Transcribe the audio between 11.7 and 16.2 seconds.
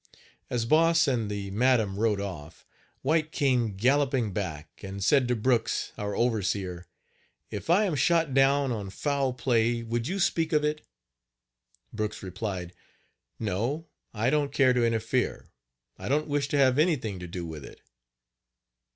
Brooks replied: "No, I don't care to interfere I